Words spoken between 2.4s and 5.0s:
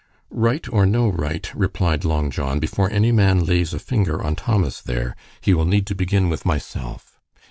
"before any man lays a finger on Thomas